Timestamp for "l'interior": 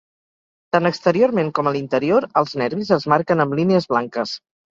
1.75-2.27